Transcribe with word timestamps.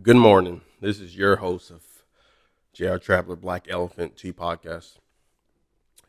Good 0.00 0.16
morning. 0.16 0.62
This 0.80 1.00
is 1.00 1.18
your 1.18 1.36
host 1.36 1.70
of 1.70 1.82
JR 2.72 2.96
Traveler 2.96 3.36
Black 3.36 3.66
Elephant 3.68 4.16
Tea 4.16 4.32
Podcast. 4.32 4.96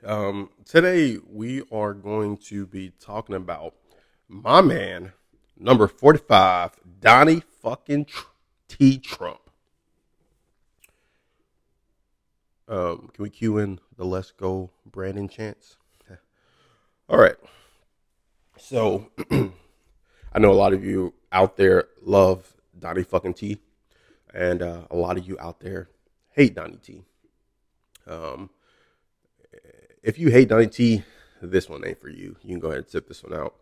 Um, 0.05 0.51
today 0.63 1.17
we 1.29 1.63
are 1.69 1.93
going 1.93 2.37
to 2.45 2.65
be 2.65 2.91
talking 3.01 3.35
about 3.35 3.75
my 4.29 4.61
man, 4.61 5.11
number 5.59 5.89
45, 5.89 6.79
Donnie 7.01 7.43
fucking 7.61 8.07
T. 8.69 8.97
Trump. 8.99 9.41
Um, 12.69 13.09
can 13.13 13.21
we 13.21 13.29
cue 13.29 13.57
in 13.57 13.81
the 13.97 14.05
Let's 14.05 14.31
Go 14.31 14.71
Brandon 14.85 15.27
chants? 15.27 15.75
All 17.09 17.19
right. 17.19 17.35
So, 18.57 19.11
I 19.31 20.39
know 20.39 20.51
a 20.51 20.55
lot 20.55 20.71
of 20.71 20.85
you 20.85 21.13
out 21.33 21.57
there 21.57 21.89
love 22.01 22.55
Donnie 22.79 23.03
fucking 23.03 23.33
T 23.33 23.59
and 24.33 24.61
uh, 24.61 24.81
a 24.89 24.95
lot 24.95 25.17
of 25.17 25.27
you 25.27 25.37
out 25.39 25.59
there 25.59 25.89
hate 26.31 26.55
Donnie 26.55 26.79
T. 26.81 27.03
Um, 28.07 28.49
if 30.01 30.19
you 30.19 30.29
hate 30.29 30.49
Donnie 30.49 30.67
T, 30.67 31.03
this 31.41 31.69
one 31.69 31.85
ain't 31.85 32.01
for 32.01 32.09
you. 32.09 32.35
You 32.41 32.49
can 32.49 32.59
go 32.59 32.67
ahead 32.67 32.79
and 32.79 32.87
tip 32.87 33.07
this 33.07 33.23
one 33.23 33.33
out 33.33 33.55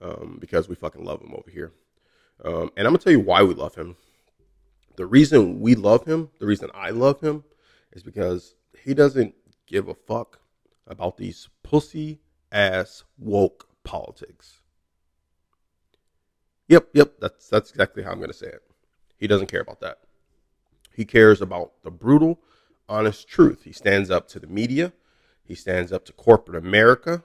um, 0.00 0.38
because 0.40 0.68
we 0.68 0.74
fucking 0.74 1.04
love 1.04 1.20
him 1.20 1.34
over 1.34 1.50
here. 1.50 1.72
Um, 2.44 2.70
and 2.76 2.86
I'm 2.86 2.92
gonna 2.92 2.98
tell 2.98 3.12
you 3.12 3.20
why 3.20 3.42
we 3.42 3.54
love 3.54 3.74
him. 3.74 3.96
The 4.96 5.06
reason 5.06 5.60
we 5.60 5.74
love 5.74 6.04
him, 6.04 6.30
the 6.38 6.46
reason 6.46 6.70
I 6.74 6.90
love 6.90 7.20
him, 7.20 7.44
is 7.92 8.02
because 8.02 8.54
he 8.82 8.94
doesn't 8.94 9.34
give 9.66 9.88
a 9.88 9.94
fuck 9.94 10.40
about 10.86 11.16
these 11.16 11.48
pussy 11.62 12.20
ass 12.50 13.04
woke 13.18 13.68
politics. 13.84 14.60
Yep, 16.68 16.88
yep, 16.94 17.14
that's 17.20 17.48
that's 17.48 17.70
exactly 17.70 18.02
how 18.02 18.12
I'm 18.12 18.20
gonna 18.20 18.32
say 18.32 18.48
it. 18.48 18.62
He 19.20 19.26
doesn't 19.26 19.50
care 19.50 19.60
about 19.60 19.80
that. 19.80 19.98
He 20.94 21.04
cares 21.04 21.42
about 21.42 21.72
the 21.84 21.90
brutal, 21.90 22.40
honest 22.88 23.28
truth. 23.28 23.62
He 23.64 23.72
stands 23.72 24.10
up 24.10 24.26
to 24.28 24.40
the 24.40 24.46
media. 24.46 24.94
He 25.44 25.54
stands 25.54 25.92
up 25.92 26.06
to 26.06 26.12
corporate 26.14 26.56
America. 26.56 27.22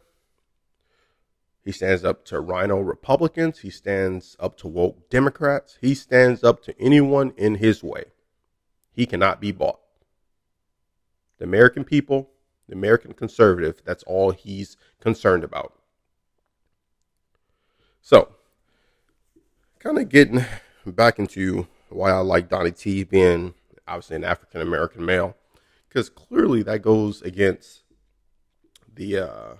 He 1.63 1.71
stands 1.71 2.03
up 2.03 2.25
to 2.25 2.39
RINO 2.39 2.81
Republicans. 2.81 3.59
He 3.59 3.69
stands 3.69 4.35
up 4.39 4.57
to 4.57 4.67
woke 4.67 5.09
Democrats. 5.09 5.77
He 5.81 5.95
stands 5.95 6.43
up 6.43 6.61
to 6.63 6.79
anyone 6.79 7.33
in 7.37 7.55
his 7.55 7.81
way. 7.81 8.03
He 8.91 9.05
cannot 9.05 9.39
be 9.39 9.51
bought. 9.51 9.79
The 11.37 11.45
American 11.45 11.83
people, 11.85 12.29
the 12.67 12.75
American 12.75 13.13
conservative, 13.13 13.81
that's 13.83 14.03
all 14.03 14.31
he's 14.31 14.77
concerned 14.99 15.43
about. 15.43 15.73
So, 18.01 18.35
kind 19.79 19.97
of 19.97 20.09
getting 20.09 20.45
back 20.85 21.19
into 21.19 21.67
why 21.95 22.11
I 22.11 22.19
like 22.19 22.49
Donnie 22.49 22.71
T 22.71 23.03
being 23.03 23.53
obviously 23.87 24.17
an 24.17 24.23
African 24.23 24.61
American 24.61 25.05
male, 25.05 25.35
because 25.87 26.09
clearly 26.09 26.61
that 26.63 26.81
goes 26.81 27.21
against 27.21 27.83
the 28.93 29.19
uh, 29.19 29.53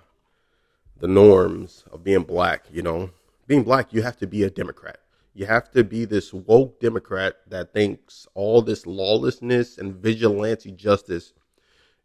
the 0.98 1.08
norms 1.08 1.84
of 1.90 2.04
being 2.04 2.22
black. 2.22 2.66
You 2.70 2.82
know, 2.82 3.10
being 3.46 3.62
black, 3.62 3.92
you 3.92 4.02
have 4.02 4.16
to 4.18 4.26
be 4.26 4.42
a 4.42 4.50
Democrat. 4.50 5.00
You 5.34 5.46
have 5.46 5.70
to 5.72 5.84
be 5.84 6.04
this 6.04 6.32
woke 6.32 6.80
Democrat 6.80 7.36
that 7.48 7.72
thinks 7.72 8.26
all 8.34 8.62
this 8.62 8.86
lawlessness 8.86 9.76
and 9.76 9.94
vigilante 9.94 10.72
justice 10.72 11.34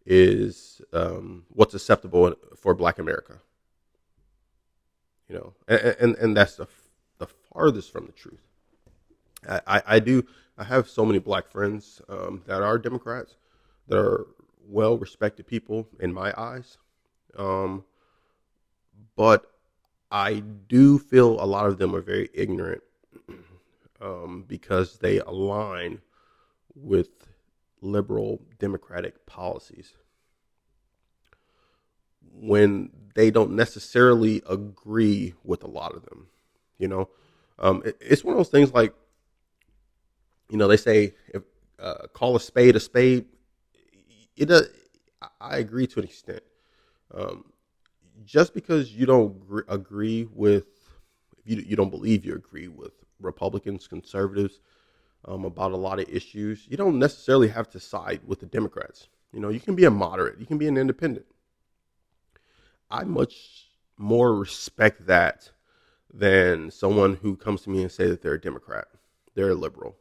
is 0.05 0.81
um, 0.91 1.45
what's 1.49 1.73
acceptable 1.73 2.35
for 2.55 2.73
Black 2.73 2.99
America. 2.99 3.39
You 5.29 5.35
know, 5.35 5.53
and 5.67 5.95
and, 5.99 6.15
and 6.15 6.37
that's 6.37 6.55
the 6.55 6.67
the 7.19 7.27
farthest 7.27 7.91
from 7.91 8.05
the 8.05 8.11
truth. 8.11 8.50
I, 9.47 9.81
I 9.85 9.99
do 9.99 10.25
I 10.57 10.63
have 10.63 10.89
so 10.89 11.05
many 11.05 11.19
black 11.19 11.47
friends 11.47 12.01
um, 12.07 12.43
that 12.45 12.61
are 12.61 12.77
Democrats 12.77 13.35
that 13.87 13.97
are 13.97 14.27
well 14.67 14.97
respected 14.97 15.47
people 15.47 15.87
in 15.99 16.13
my 16.13 16.33
eyes. 16.37 16.77
Um, 17.37 17.83
but 19.15 19.51
I 20.11 20.41
do 20.67 20.99
feel 20.99 21.41
a 21.41 21.45
lot 21.45 21.65
of 21.65 21.77
them 21.77 21.95
are 21.95 22.01
very 22.01 22.29
ignorant 22.33 22.83
um, 24.01 24.45
because 24.47 24.99
they 24.99 25.19
align 25.19 26.01
with 26.75 27.09
liberal 27.81 28.41
democratic 28.59 29.25
policies 29.25 29.93
when 32.33 32.89
they 33.15 33.31
don't 33.31 33.51
necessarily 33.51 34.41
agree 34.47 35.33
with 35.43 35.63
a 35.63 35.67
lot 35.67 35.95
of 35.95 36.05
them. 36.05 36.27
You 36.77 36.87
know, 36.87 37.09
um, 37.59 37.81
it, 37.85 37.97
it's 37.99 38.23
one 38.23 38.33
of 38.33 38.37
those 38.37 38.49
things 38.49 38.73
like 38.73 38.93
you 40.51 40.57
know, 40.57 40.67
they 40.67 40.77
say 40.77 41.15
if 41.29 41.43
uh, 41.79 42.07
call 42.13 42.35
a 42.35 42.39
spade 42.39 42.75
a 42.75 42.79
spade. 42.79 43.25
It 44.37 44.45
does. 44.45 44.67
I 45.39 45.57
agree 45.57 45.87
to 45.87 45.99
an 45.99 46.05
extent. 46.05 46.41
Um, 47.13 47.45
just 48.23 48.53
because 48.53 48.91
you 48.91 49.05
don't 49.05 49.35
agree 49.67 50.27
with, 50.33 50.65
you 51.43 51.57
you 51.57 51.75
don't 51.75 51.89
believe 51.89 52.25
you 52.25 52.35
agree 52.35 52.67
with 52.67 52.93
Republicans, 53.19 53.87
conservatives 53.87 54.59
um, 55.25 55.45
about 55.45 55.71
a 55.71 55.77
lot 55.77 55.99
of 55.99 56.09
issues, 56.09 56.65
you 56.67 56.77
don't 56.77 56.99
necessarily 56.99 57.47
have 57.47 57.69
to 57.71 57.79
side 57.79 58.21
with 58.25 58.39
the 58.39 58.45
Democrats. 58.45 59.07
You 59.31 59.39
know, 59.39 59.49
you 59.49 59.59
can 59.59 59.75
be 59.75 59.85
a 59.85 59.91
moderate, 59.91 60.39
you 60.39 60.45
can 60.45 60.57
be 60.57 60.67
an 60.67 60.77
independent. 60.77 61.25
I 62.89 63.03
much 63.03 63.67
more 63.97 64.35
respect 64.35 65.05
that 65.07 65.51
than 66.13 66.71
someone 66.71 67.15
who 67.15 67.37
comes 67.37 67.61
to 67.61 67.69
me 67.69 67.83
and 67.83 67.91
say 67.91 68.07
that 68.07 68.21
they're 68.21 68.33
a 68.33 68.41
Democrat, 68.41 68.87
they're 69.33 69.51
a 69.51 69.55
liberal. 69.55 69.95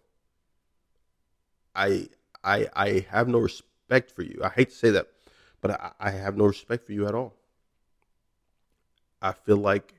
I 1.74 2.08
I 2.42 2.68
I 2.74 3.06
have 3.10 3.28
no 3.28 3.38
respect 3.38 4.12
for 4.12 4.22
you. 4.22 4.40
I 4.44 4.48
hate 4.50 4.70
to 4.70 4.76
say 4.76 4.90
that, 4.90 5.08
but 5.60 5.72
I, 5.72 5.92
I 6.00 6.10
have 6.10 6.36
no 6.36 6.46
respect 6.46 6.86
for 6.86 6.92
you 6.92 7.06
at 7.06 7.14
all. 7.14 7.34
I 9.22 9.32
feel 9.32 9.58
like 9.58 9.94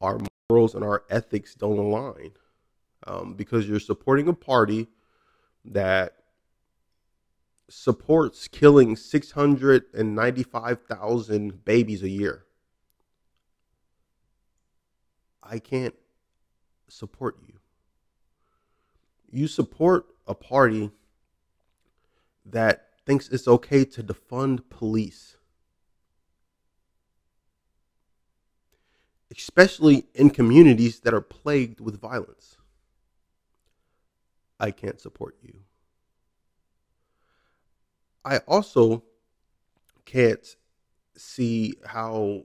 our 0.00 0.18
morals 0.50 0.74
and 0.74 0.84
our 0.84 1.04
ethics 1.10 1.54
don't 1.54 1.78
align 1.78 2.32
um, 3.06 3.34
because 3.34 3.68
you're 3.68 3.80
supporting 3.80 4.28
a 4.28 4.34
party 4.34 4.88
that 5.64 6.14
supports 7.68 8.48
killing 8.48 8.96
695,000 8.96 11.64
babies 11.64 12.02
a 12.02 12.08
year. 12.08 12.44
I 15.42 15.58
can't 15.58 15.94
support 16.88 17.36
you. 17.46 17.54
You 19.30 19.46
support 19.46 20.06
a 20.28 20.34
party 20.34 20.92
that 22.44 22.90
thinks 23.06 23.28
it's 23.28 23.48
okay 23.48 23.84
to 23.84 24.02
defund 24.02 24.60
police. 24.68 25.38
Especially 29.34 30.06
in 30.14 30.30
communities 30.30 31.00
that 31.00 31.14
are 31.14 31.20
plagued 31.20 31.80
with 31.80 32.00
violence. 32.00 32.56
I 34.60 34.70
can't 34.70 35.00
support 35.00 35.36
you. 35.42 35.60
I 38.24 38.38
also 38.38 39.04
can't 40.04 40.56
see 41.16 41.74
how 41.86 42.42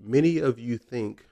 many 0.00 0.38
of 0.38 0.58
you 0.58 0.78
think 0.78 1.24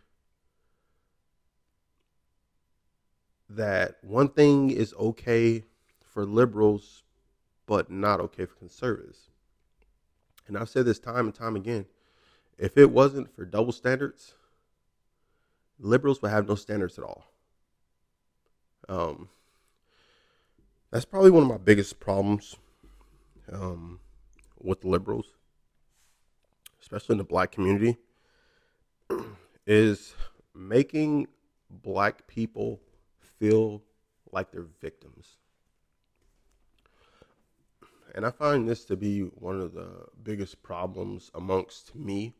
that 3.49 3.97
one 4.03 4.29
thing 4.29 4.71
is 4.71 4.95
okay 4.95 5.65
for 6.15 6.25
liberals, 6.25 7.03
but 7.67 7.91
not 7.91 8.21
okay 8.21 8.47
for 8.47 8.55
conservatives. 8.55 9.31
And 10.47 10.57
I've 10.57 10.69
said 10.69 10.87
this 10.87 11.01
time 11.01 11.27
and 11.27 11.35
time 11.35 11.57
again. 11.57 11.87
If 12.57 12.79
it 12.79 12.91
wasn't 12.91 13.35
for 13.35 13.45
double 13.45 13.73
standards, 13.73 14.35
liberals 15.79 16.23
would 16.23 16.31
have 16.31 16.49
no 16.49 16.55
standards 16.55 16.99
at 16.99 17.05
all. 17.05 17.25
Um, 18.89 19.29
that's 20.91 21.05
probably 21.05 21.31
one 21.31 21.43
of 21.43 21.49
my 21.49 21.57
biggest 21.57 21.99
problems 21.99 22.55
um, 23.51 23.99
with 24.61 24.85
liberals, 24.85 25.27
especially 26.81 27.15
in 27.15 27.19
the 27.19 27.25
black 27.25 27.51
community, 27.51 27.97
is 29.67 30.15
making 30.55 31.27
black 31.69 32.29
people 32.29 32.81
feel 33.39 33.83
like 34.31 34.53
they're 34.53 34.67
victims. 34.81 35.39
And 38.15 38.25
I 38.25 38.31
find 38.31 38.69
this 38.69 38.85
to 38.87 38.97
be 38.97 39.21
one 39.21 39.61
of 39.61 39.75
the 39.75 40.07
biggest 40.23 40.63
problems 40.63 41.31
amongst 41.35 41.95
me 41.95 42.35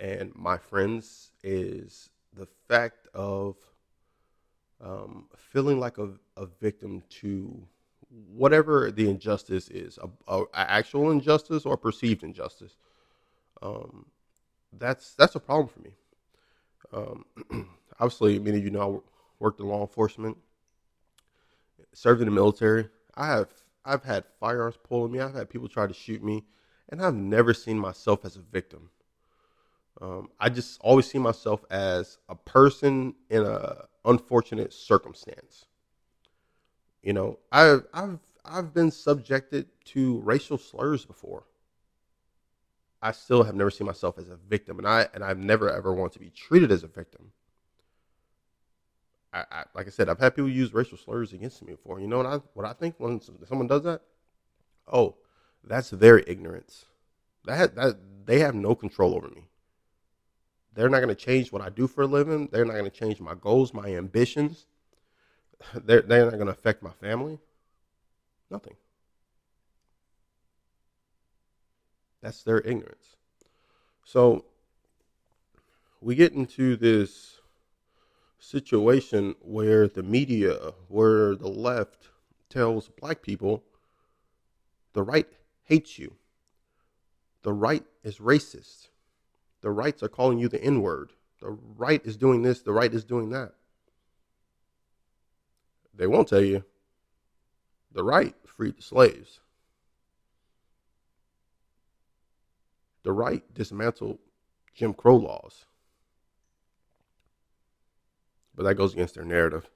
and 0.00 0.34
my 0.34 0.58
friends 0.58 1.30
is 1.42 2.10
the 2.34 2.46
fact 2.68 3.08
of 3.14 3.56
um, 4.80 5.26
feeling 5.36 5.78
like 5.78 5.98
a, 5.98 6.10
a, 6.36 6.46
victim 6.60 7.02
to 7.08 7.66
whatever 8.34 8.90
the 8.90 9.08
injustice 9.08 9.68
is, 9.68 9.98
a, 10.28 10.42
a 10.42 10.44
actual 10.54 11.10
injustice 11.10 11.64
or 11.64 11.76
perceived 11.76 12.22
injustice. 12.22 12.76
Um, 13.62 14.06
that's 14.76 15.14
that's 15.14 15.36
a 15.36 15.40
problem 15.40 15.68
for 15.68 15.80
me. 15.80 15.94
Um, 16.92 17.68
obviously, 18.00 18.38
many 18.38 18.58
of 18.58 18.64
you 18.64 18.70
know 18.70 18.96
I 18.96 19.10
worked 19.38 19.60
in 19.60 19.68
law 19.68 19.80
enforcement 19.80 20.36
served 21.92 22.20
in 22.20 22.26
the 22.26 22.34
military. 22.34 22.88
I 23.14 23.28
have 23.28 23.48
I've 23.84 24.04
had 24.04 24.24
firearms 24.40 24.76
pulled 24.82 25.04
on 25.04 25.12
me. 25.12 25.20
I've 25.20 25.34
had 25.34 25.50
people 25.50 25.68
try 25.68 25.86
to 25.86 25.94
shoot 25.94 26.22
me, 26.22 26.44
and 26.88 27.02
I've 27.02 27.14
never 27.14 27.52
seen 27.52 27.78
myself 27.78 28.24
as 28.24 28.36
a 28.36 28.40
victim. 28.40 28.90
Um, 30.00 30.28
I 30.40 30.48
just 30.48 30.80
always 30.80 31.06
see 31.06 31.18
myself 31.18 31.64
as 31.70 32.18
a 32.28 32.34
person 32.34 33.14
in 33.30 33.44
a 33.44 33.84
unfortunate 34.04 34.72
circumstance. 34.72 35.66
You 37.02 37.12
know, 37.12 37.38
I've 37.52 37.86
I've 37.92 38.18
I've 38.44 38.74
been 38.74 38.90
subjected 38.90 39.66
to 39.86 40.18
racial 40.20 40.58
slurs 40.58 41.04
before. 41.04 41.44
I 43.00 43.12
still 43.12 43.42
have 43.44 43.54
never 43.54 43.70
seen 43.70 43.86
myself 43.86 44.18
as 44.18 44.30
a 44.30 44.36
victim, 44.36 44.78
and 44.78 44.88
I 44.88 45.08
and 45.14 45.22
I've 45.22 45.38
never 45.38 45.70
ever 45.70 45.92
wanted 45.92 46.14
to 46.14 46.18
be 46.20 46.30
treated 46.30 46.72
as 46.72 46.82
a 46.82 46.88
victim. 46.88 47.32
I, 49.34 49.44
I, 49.50 49.64
like 49.74 49.88
I 49.88 49.90
said, 49.90 50.08
I've 50.08 50.20
had 50.20 50.36
people 50.36 50.48
use 50.48 50.72
racial 50.72 50.96
slurs 50.96 51.32
against 51.32 51.60
me 51.62 51.72
before. 51.72 52.00
You 52.00 52.06
know 52.06 52.18
what 52.18 52.26
I 52.26 52.36
what 52.54 52.64
I 52.64 52.72
think 52.72 52.94
when 52.98 53.20
someone 53.20 53.66
does 53.66 53.82
that? 53.82 54.02
Oh, 54.90 55.16
that's 55.64 55.90
their 55.90 56.20
ignorance. 56.20 56.84
That 57.44 57.74
that 57.74 57.96
they 58.26 58.38
have 58.38 58.54
no 58.54 58.76
control 58.76 59.14
over 59.14 59.28
me. 59.28 59.48
They're 60.72 60.88
not 60.88 60.98
going 60.98 61.08
to 61.08 61.14
change 61.14 61.52
what 61.52 61.62
I 61.62 61.68
do 61.68 61.86
for 61.86 62.02
a 62.02 62.06
living. 62.06 62.48
They're 62.50 62.64
not 62.64 62.74
going 62.74 62.90
to 62.90 62.90
change 62.90 63.20
my 63.20 63.34
goals, 63.34 63.74
my 63.74 63.94
ambitions. 63.94 64.66
They're 65.74 66.02
they're 66.02 66.24
not 66.24 66.34
going 66.34 66.46
to 66.46 66.52
affect 66.52 66.82
my 66.82 66.92
family. 66.92 67.38
Nothing. 68.50 68.76
That's 72.22 72.42
their 72.42 72.60
ignorance. 72.60 73.16
So 74.04 74.44
we 76.00 76.14
get 76.14 76.32
into 76.32 76.76
this 76.76 77.40
situation 78.44 79.34
where 79.40 79.88
the 79.88 80.02
media, 80.02 80.72
where 80.88 81.34
the 81.34 81.48
left 81.48 82.08
tells 82.48 82.88
black 82.88 83.22
people 83.22 83.64
the 84.92 85.02
right 85.02 85.26
hates 85.64 85.98
you. 85.98 86.14
The 87.42 87.52
right 87.52 87.84
is 88.02 88.18
racist. 88.18 88.88
The 89.60 89.70
rights 89.70 90.02
are 90.02 90.08
calling 90.08 90.38
you 90.38 90.48
the 90.48 90.62
N 90.62 90.82
word. 90.82 91.12
The 91.40 91.58
right 91.76 92.04
is 92.04 92.16
doing 92.16 92.42
this. 92.42 92.62
The 92.62 92.72
right 92.72 92.92
is 92.92 93.04
doing 93.04 93.30
that. 93.30 93.54
They 95.94 96.06
won't 96.06 96.28
tell 96.28 96.42
you 96.42 96.64
the 97.92 98.04
right 98.04 98.34
freed 98.44 98.76
the 98.76 98.82
slaves. 98.82 99.40
The 103.04 103.12
right 103.12 103.42
dismantled 103.54 104.18
Jim 104.74 104.94
Crow 104.94 105.16
laws. 105.16 105.66
But 108.54 108.64
that 108.64 108.74
goes 108.74 108.92
against 108.92 109.14
their 109.14 109.24
narrative. 109.24 109.68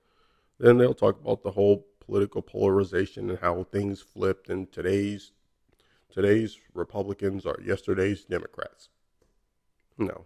Then 0.59 0.79
they'll 0.79 0.95
talk 0.95 1.21
about 1.21 1.43
the 1.43 1.53
whole 1.53 1.87
political 2.01 2.43
polarization 2.43 3.31
and 3.31 3.39
how 3.39 3.65
things 3.65 4.01
flipped 4.01 4.49
and 4.49 4.71
today's 4.73 5.33
today's 6.11 6.59
Republicans 6.75 7.45
are 7.45 7.59
yesterday's 7.63 8.25
Democrats. 8.25 8.89
No. 9.99 10.25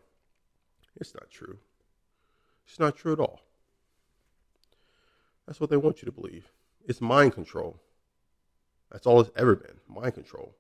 It's 1.01 1.15
not 1.15 1.31
true. 1.31 1.59
It's 2.67 2.79
not 2.79 2.97
true 2.97 3.13
at 3.13 3.21
all. 3.21 3.41
That's 5.47 5.61
what 5.61 5.71
they 5.71 5.77
want 5.77 6.03
you 6.03 6.07
to 6.07 6.13
believe. 6.13 6.53
It's 6.87 7.01
mind 7.01 7.33
control. 7.33 7.81
That's 8.91 9.07
all 9.07 9.21
it's 9.21 9.31
ever 9.37 9.57
been 9.57 9.81
mind 9.89 10.15
control. 10.15 10.55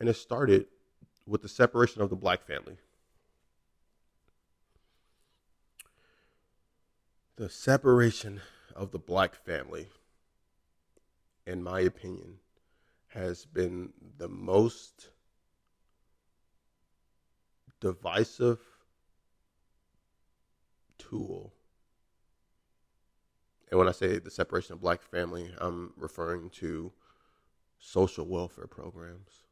And 0.00 0.08
it 0.08 0.16
started 0.16 0.66
with 1.26 1.42
the 1.42 1.48
separation 1.48 2.02
of 2.02 2.10
the 2.10 2.16
black 2.16 2.42
family. 2.46 2.78
The 7.40 7.48
separation 7.48 8.42
of 8.76 8.90
the 8.90 8.98
black 8.98 9.34
family, 9.34 9.88
in 11.46 11.62
my 11.62 11.80
opinion, 11.80 12.34
has 13.14 13.46
been 13.46 13.94
the 14.18 14.28
most 14.28 15.08
divisive 17.80 18.58
tool. 20.98 21.54
And 23.70 23.78
when 23.78 23.88
I 23.88 23.92
say 23.92 24.18
the 24.18 24.30
separation 24.30 24.74
of 24.74 24.82
black 24.82 25.00
family, 25.00 25.50
I'm 25.56 25.94
referring 25.96 26.50
to 26.60 26.92
social 27.78 28.26
welfare 28.26 28.66
programs. 28.66 29.44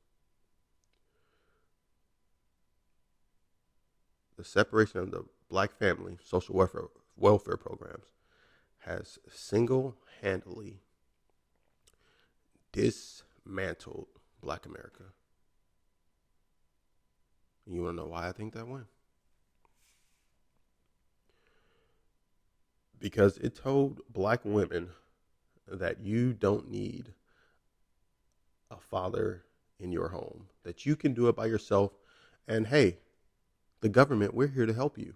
The 4.37 4.45
separation 4.45 5.01
of 5.01 5.11
the 5.11 5.25
black 5.49 5.73
family, 5.79 6.19
social 6.23 6.55
welfare 6.55 6.83
welfare 7.19 7.57
programs 7.57 8.07
has 8.81 9.19
single-handedly 9.31 10.81
dismantled 12.73 14.07
black 14.41 14.65
America. 14.67 15.05
You 17.67 17.83
want 17.83 17.97
to 17.97 18.03
know 18.03 18.09
why 18.09 18.29
I 18.29 18.33
think 18.33 18.55
that 18.55 18.69
way? 18.69 18.83
Because 22.99 23.37
it 23.39 23.55
told 23.55 24.01
black 24.11 24.41
women 24.45 24.91
that 25.67 26.01
you 26.01 26.33
don't 26.33 26.71
need 26.71 27.13
a 28.71 28.77
father 28.77 29.45
in 29.79 29.93
your 29.93 30.09
home, 30.09 30.47
that 30.65 30.87
you 30.87 30.97
can 30.97 31.15
do 31.15 31.29
it 31.29 31.37
by 31.37 31.47
yourself. 31.47 31.93
And 32.47 32.67
hey, 32.67 32.99
the 33.81 33.89
government, 33.89 34.35
we're 34.35 34.49
here 34.49 34.67
to 34.67 34.73
help 34.73 34.99
you. 34.99 35.15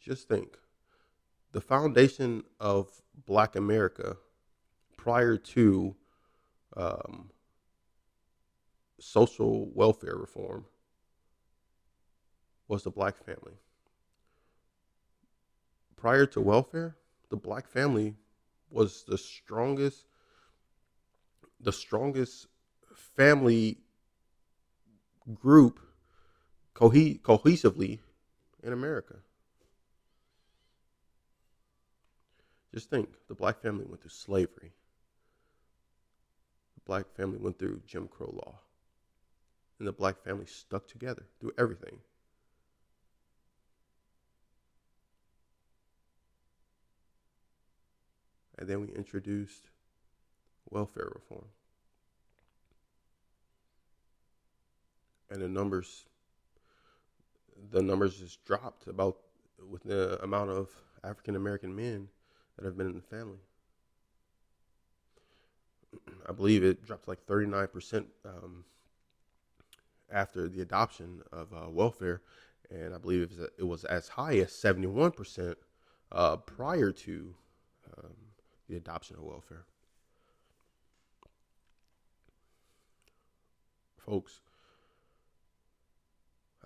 Just 0.00 0.28
think 0.28 0.56
the 1.52 1.60
foundation 1.60 2.44
of 2.58 2.88
black 3.26 3.56
America 3.56 4.16
prior 4.96 5.36
to 5.36 5.94
um, 6.76 7.30
social 8.98 9.70
welfare 9.74 10.16
reform 10.16 10.64
was 12.68 12.84
the 12.84 12.90
black 12.90 13.16
family. 13.16 13.54
Prior 15.96 16.24
to 16.26 16.40
welfare, 16.40 16.96
the 17.28 17.36
black 17.36 17.68
family 17.68 18.16
was 18.70 19.04
the 19.06 19.18
strongest 19.18 20.06
the 21.62 21.72
strongest 21.72 22.46
family 22.94 23.78
group 25.34 25.78
cohe- 26.74 27.20
cohesively 27.20 27.98
in 28.62 28.72
America. 28.72 29.16
Just 32.72 32.90
think 32.90 33.08
the 33.28 33.34
black 33.34 33.60
family 33.60 33.84
went 33.84 34.00
through 34.00 34.10
slavery. 34.10 34.72
The 36.74 36.80
black 36.84 37.06
family 37.16 37.38
went 37.38 37.58
through 37.58 37.82
Jim 37.86 38.08
Crow 38.08 38.32
law 38.32 38.60
and 39.80 39.88
the 39.88 39.92
black 39.92 40.22
family 40.22 40.46
stuck 40.46 40.86
together 40.86 41.24
through 41.40 41.52
everything. 41.58 41.98
And 48.58 48.68
then 48.68 48.82
we 48.82 48.88
introduced 48.88 49.70
welfare 50.68 51.10
reform. 51.14 51.46
And 55.30 55.40
the 55.40 55.48
numbers 55.48 56.04
the 57.72 57.82
numbers 57.82 58.18
just 58.18 58.44
dropped 58.44 58.86
about 58.86 59.16
with 59.70 59.82
the 59.82 60.22
amount 60.22 60.50
of 60.50 60.68
African 61.04 61.36
American 61.36 61.74
men 61.74 62.08
that 62.60 62.66
have 62.66 62.76
been 62.76 62.88
in 62.88 62.96
the 62.96 63.02
family. 63.02 63.38
I 66.28 66.32
believe 66.32 66.62
it 66.62 66.84
dropped 66.84 67.08
like 67.08 67.24
39% 67.26 68.04
um, 68.24 68.64
after 70.12 70.48
the 70.48 70.60
adoption 70.60 71.22
of 71.32 71.52
uh, 71.52 71.68
welfare, 71.70 72.20
and 72.70 72.94
I 72.94 72.98
believe 72.98 73.30
it 73.58 73.64
was, 73.64 73.84
as 73.84 74.08
high 74.08 74.38
as 74.38 74.50
71% 74.52 75.54
uh, 76.12 76.36
prior 76.36 76.92
to 76.92 77.34
um, 77.96 78.14
the 78.68 78.76
adoption 78.76 79.16
of 79.16 79.22
welfare. 79.22 79.64
Folks, 83.98 84.40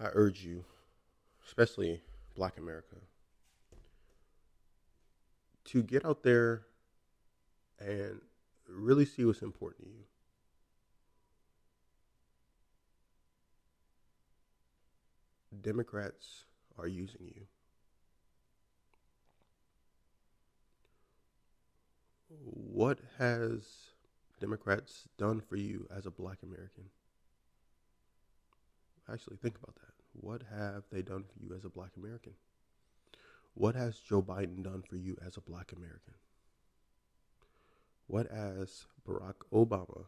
I 0.01 0.07
urge 0.13 0.45
you, 0.45 0.65
especially 1.47 2.01
black 2.35 2.59
America, 2.59 2.97
to 5.67 5.83
get 5.83 6.05
out 6.05 6.23
there 6.23 6.63
and 7.79 8.21
really 8.69 9.05
see 9.05 9.25
what's 9.25 9.43
important 9.43 9.87
to 9.87 9.91
you. 9.91 10.05
Democrats 15.61 16.45
are 16.79 16.87
using 16.87 17.27
you. 17.27 17.47
What 22.29 22.99
has 23.19 23.67
Democrats 24.41 25.05
done 25.17 25.41
for 25.41 25.57
you 25.57 25.87
as 25.97 26.07
a 26.07 26.11
black 26.11 26.39
American? 26.43 26.85
Actually, 29.11 29.37
think 29.37 29.57
about 29.63 29.77
that. 29.77 29.93
What 30.13 30.43
have 30.51 30.85
they 30.91 31.03
done 31.03 31.25
for 31.25 31.45
you 31.45 31.55
as 31.57 31.65
a 31.65 31.69
black 31.69 31.91
American? 31.97 32.33
What 33.55 33.77
has 33.77 33.99
Joe 33.99 34.23
Biden 34.23 34.63
done 34.63 34.83
for 34.83 34.97
you 34.97 35.17
as 35.25 35.37
a 35.37 35.41
black 35.41 35.73
American? 35.73 36.15
What 38.07 38.31
has 38.31 38.87
Barack 39.09 39.35
Obama 39.53 40.05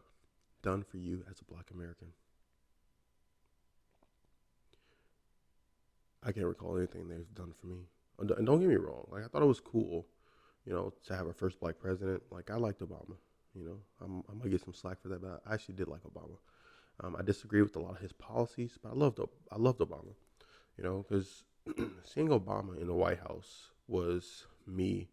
done 0.61 0.83
for 0.83 0.97
you 0.97 1.23
as 1.31 1.39
a 1.39 1.45
black 1.51 1.71
American? 1.73 2.09
I 6.23 6.31
can't 6.31 6.45
recall 6.45 6.77
anything 6.77 7.07
they've 7.07 7.33
done 7.33 7.53
for 7.59 7.67
me. 7.67 7.77
And 8.19 8.45
don't 8.45 8.59
get 8.59 8.67
me 8.67 8.75
wrong, 8.75 9.07
like 9.11 9.23
I 9.23 9.27
thought 9.27 9.43
it 9.43 9.45
was 9.45 9.59
cool, 9.59 10.07
you 10.65 10.73
know, 10.73 10.91
to 11.05 11.15
have 11.15 11.27
our 11.27 11.33
first 11.33 11.59
black 11.59 11.79
president. 11.79 12.23
Like 12.31 12.49
I 12.49 12.55
liked 12.55 12.81
Obama, 12.81 13.15
you 13.53 13.63
know. 13.63 13.77
I'm 14.01 14.23
I 14.29 14.33
might 14.33 14.49
get 14.49 14.63
some 14.63 14.73
slack 14.73 14.99
for 15.01 15.09
that, 15.09 15.21
but 15.21 15.41
I 15.45 15.53
actually 15.53 15.75
did 15.75 15.87
like 15.87 16.01
Obama. 16.01 16.37
Um, 17.03 17.15
I 17.17 17.21
disagree 17.21 17.61
with 17.61 17.75
a 17.75 17.79
lot 17.79 17.91
of 17.91 17.99
his 17.99 18.11
policies, 18.11 18.77
but 18.81 18.89
I 18.89 18.95
loved 18.95 19.19
I 19.51 19.57
loved 19.57 19.79
Obama, 19.79 20.15
you 20.77 20.83
know, 20.83 21.05
because 21.07 21.43
seeing 22.03 22.29
Obama 22.29 22.79
in 22.79 22.87
the 22.87 22.93
White 22.93 23.19
House 23.19 23.71
was 23.87 24.45
me 24.65 25.09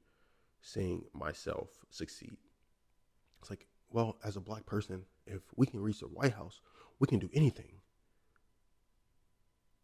seeing 0.61 1.05
myself 1.13 1.69
succeed. 1.91 2.37
It's 3.41 3.51
like, 3.51 3.67
well, 3.91 4.17
as 4.25 4.37
a 4.37 4.41
black 4.41 4.67
person, 4.67 5.03
if 5.27 5.43
we 5.57 5.67
can 5.67 5.81
reach 5.81 6.01
the 6.01 6.07
White 6.07 6.35
House, 6.35 6.61
we 6.99 7.07
can 7.07 7.19
do 7.19 7.31
anything. 7.35 7.81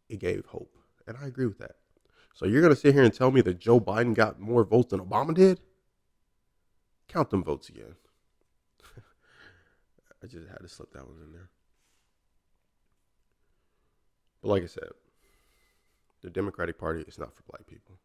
It 0.09 0.19
gave 0.19 0.47
hope. 0.47 0.75
And 1.07 1.17
I 1.23 1.27
agree 1.27 1.47
with 1.47 1.59
that. 1.59 1.77
So 2.35 2.47
you're 2.47 2.63
going 2.63 2.75
to 2.75 2.81
sit 2.81 2.95
here 2.95 3.03
and 3.05 3.13
tell 3.13 3.31
me 3.31 3.41
that 3.43 3.59
Joe 3.59 3.81
Biden 3.81 4.15
got 4.15 4.41
more 4.41 4.65
votes 4.65 4.91
than 4.91 5.01
Obama 5.01 5.35
did? 5.35 5.61
Count 7.09 7.31
them 7.31 7.43
votes 7.45 7.69
again. 7.69 7.95
I 10.23 10.27
just 10.27 10.49
had 10.49 10.59
to 10.61 10.69
slip 10.69 10.93
that 10.93 11.07
one 11.07 11.19
in 11.25 11.33
there. 11.33 11.51
But 14.41 14.49
like 14.49 14.63
I 14.63 14.67
said, 14.67 14.89
the 16.23 16.31
Democratic 16.31 16.79
Party 16.79 17.05
is 17.07 17.19
not 17.19 17.35
for 17.35 17.43
black 17.45 17.67
people. 17.67 17.97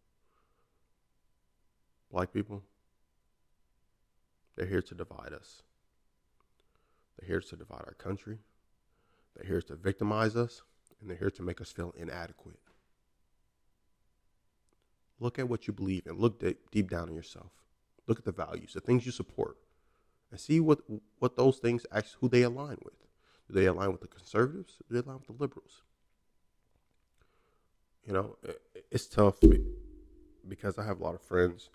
Black 2.11 2.31
people, 2.31 2.63
they're 4.55 4.65
here 4.65 4.81
to 4.81 4.95
divide 4.95 5.33
us. 5.33 5.63
They're 7.17 7.27
here 7.27 7.41
to 7.41 7.55
divide 7.55 7.83
our 7.85 7.95
country. 7.97 8.39
They're 9.35 9.47
here 9.47 9.61
to 9.63 9.75
victimize 9.75 10.35
us. 10.35 10.61
And 11.01 11.09
they're 11.09 11.17
here 11.17 11.31
to 11.31 11.43
make 11.43 11.59
us 11.59 11.71
feel 11.71 11.93
inadequate. 11.97 12.59
Look 15.19 15.39
at 15.39 15.47
what 15.47 15.67
you 15.67 15.73
believe 15.73 16.07
and 16.07 16.19
look 16.19 16.39
deep, 16.39 16.71
deep 16.71 16.89
down 16.89 17.09
in 17.09 17.15
yourself. 17.15 17.51
Look 18.07 18.19
at 18.19 18.25
the 18.25 18.31
values, 18.31 18.73
the 18.73 18.81
things 18.81 19.05
you 19.05 19.11
support, 19.11 19.57
and 20.31 20.39
see 20.39 20.59
what 20.59 20.79
what 21.19 21.37
those 21.37 21.57
things 21.57 21.85
actually 21.91 22.17
who 22.21 22.29
they 22.29 22.43
align 22.43 22.77
with. 22.83 22.95
Do 23.47 23.53
they 23.53 23.65
align 23.65 23.91
with 23.91 24.01
the 24.01 24.07
conservatives? 24.07 24.77
Do 24.87 24.93
they 24.93 24.99
align 24.99 25.19
with 25.19 25.27
the 25.27 25.41
liberals? 25.43 25.83
You 28.05 28.13
know, 28.13 28.37
it's 28.91 29.07
tough 29.07 29.39
because 30.47 30.77
I 30.77 30.85
have 30.85 30.99
a 30.99 31.03
lot 31.03 31.15
of 31.15 31.21
friends 31.21 31.69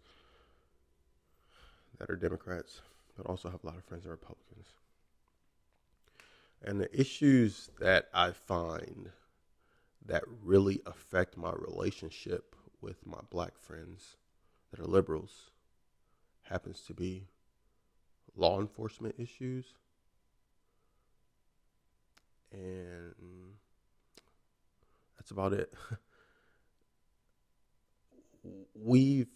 that 1.98 2.08
are 2.08 2.16
Democrats, 2.16 2.80
but 3.16 3.26
also 3.26 3.50
have 3.50 3.64
a 3.64 3.66
lot 3.66 3.76
of 3.76 3.84
friends 3.84 4.04
that 4.04 4.10
are 4.10 4.12
Republicans. 4.12 4.68
And 6.62 6.80
the 6.80 7.00
issues 7.00 7.70
that 7.80 8.08
I 8.14 8.30
find 8.30 9.10
that 10.06 10.22
really 10.42 10.80
affect 10.86 11.36
my 11.36 11.52
relationship 11.52 12.54
with 12.80 13.06
my 13.06 13.20
black 13.30 13.58
friends 13.58 14.16
that 14.70 14.80
are 14.80 14.86
liberals 14.86 15.50
happens 16.42 16.82
to 16.82 16.94
be 16.94 17.26
law 18.36 18.60
enforcement 18.60 19.14
issues 19.18 19.74
and 22.52 23.14
that's 25.16 25.30
about 25.30 25.52
it. 25.52 25.74
We've 28.74 29.28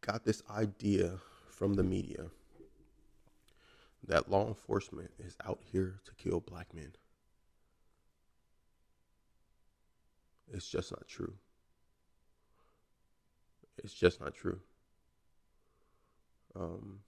got 0.00 0.24
this 0.24 0.42
idea 0.50 1.18
from 1.50 1.74
the 1.74 1.82
media 1.82 2.26
that 4.06 4.30
law 4.30 4.46
enforcement 4.46 5.10
is 5.18 5.36
out 5.44 5.60
here 5.72 6.00
to 6.04 6.14
kill 6.14 6.40
black 6.40 6.72
men. 6.72 6.92
It's 10.52 10.68
just 10.68 10.92
not 10.92 11.08
true. 11.08 11.34
It's 13.82 13.92
just 13.92 14.20
not 14.20 14.34
true. 14.34 14.60
Um, 16.54 17.00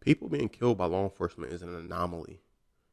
people 0.00 0.28
being 0.28 0.48
killed 0.48 0.78
by 0.78 0.86
law 0.86 1.04
enforcement 1.04 1.52
is 1.52 1.62
an 1.62 1.74
anomaly. 1.74 2.40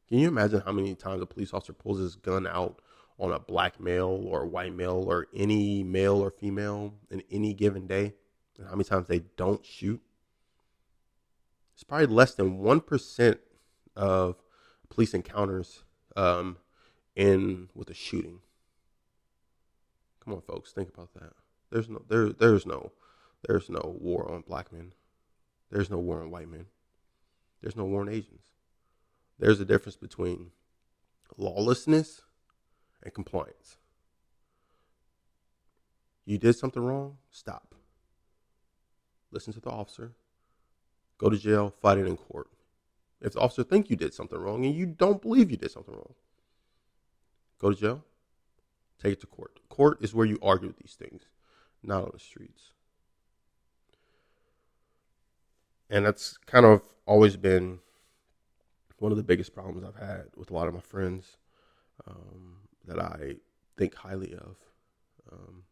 Can 0.08 0.18
you 0.18 0.28
imagine 0.28 0.62
how 0.64 0.72
many 0.72 0.94
times 0.94 1.22
a 1.22 1.26
police 1.26 1.54
officer 1.54 1.72
pulls 1.72 1.98
his 1.98 2.16
gun 2.16 2.46
out 2.46 2.80
on 3.18 3.32
a 3.32 3.38
black 3.38 3.80
male 3.80 4.24
or 4.26 4.46
white 4.46 4.74
male 4.74 5.04
or 5.06 5.26
any 5.34 5.82
male 5.82 6.16
or 6.16 6.30
female 6.30 6.94
in 7.10 7.22
any 7.30 7.52
given 7.52 7.86
day? 7.86 8.14
And 8.56 8.66
how 8.66 8.72
many 8.72 8.84
times 8.84 9.06
they 9.06 9.20
don't 9.36 9.64
shoot? 9.64 10.00
It's 11.74 11.84
probably 11.84 12.06
less 12.06 12.34
than 12.34 12.58
1% 12.58 13.38
of 13.94 14.36
police 14.88 15.14
encounters 15.14 15.84
um, 16.16 16.58
in 17.14 17.68
with 17.74 17.90
a 17.90 17.94
shooting. 17.94 18.40
Come 20.24 20.34
on, 20.34 20.40
folks, 20.42 20.72
think 20.72 20.88
about 20.88 21.14
that. 21.14 21.32
There's 21.70 21.88
no 21.88 22.02
there 22.08 22.30
there's 22.30 22.66
no 22.66 22.92
there's 23.46 23.68
no 23.68 23.96
war 24.00 24.30
on 24.30 24.42
black 24.42 24.72
men. 24.72 24.92
There's 25.70 25.90
no 25.90 25.98
war 25.98 26.22
on 26.22 26.30
white 26.30 26.48
men. 26.48 26.66
There's 27.60 27.76
no 27.76 27.84
war 27.84 28.00
on 28.00 28.08
Asians. 28.08 28.46
There's 29.38 29.60
a 29.60 29.64
difference 29.64 29.96
between 29.96 30.50
lawlessness 31.36 32.22
and 33.02 33.14
compliance. 33.14 33.76
You 36.24 36.38
did 36.38 36.54
something 36.56 36.82
wrong, 36.82 37.18
stop. 37.30 37.74
Listen 39.30 39.52
to 39.54 39.60
the 39.60 39.70
officer. 39.70 40.12
Go 41.18 41.30
to 41.30 41.36
jail, 41.36 41.70
fight 41.82 41.98
it 41.98 42.06
in 42.06 42.16
court. 42.16 42.48
If 43.20 43.32
the 43.32 43.40
officer 43.40 43.64
think 43.64 43.90
you 43.90 43.96
did 43.96 44.14
something 44.14 44.38
wrong 44.38 44.64
and 44.64 44.74
you 44.74 44.86
don't 44.86 45.20
believe 45.20 45.50
you 45.50 45.56
did 45.56 45.70
something 45.70 45.94
wrong, 45.94 46.14
go 47.58 47.70
to 47.70 47.76
jail, 47.76 48.04
take 49.02 49.14
it 49.14 49.20
to 49.20 49.26
court. 49.26 49.58
Court 49.68 49.98
is 50.00 50.14
where 50.14 50.26
you 50.26 50.38
argue 50.40 50.72
these 50.80 50.94
things, 50.94 51.22
not 51.82 52.04
on 52.04 52.10
the 52.12 52.20
streets. 52.20 52.72
And 55.90 56.04
that's 56.04 56.36
kind 56.46 56.66
of 56.66 56.82
always 57.06 57.36
been 57.36 57.80
one 58.98 59.12
of 59.12 59.16
the 59.16 59.24
biggest 59.24 59.54
problems 59.54 59.84
I've 59.84 59.96
had 59.96 60.26
with 60.36 60.50
a 60.50 60.54
lot 60.54 60.68
of 60.68 60.74
my 60.74 60.80
friends 60.80 61.38
um, 62.06 62.67
that 62.88 62.98
I 62.98 63.36
think 63.76 63.94
highly 63.94 64.34
of. 64.34 64.56
Um, 65.30 65.64